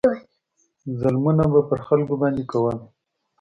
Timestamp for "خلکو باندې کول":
1.87-2.77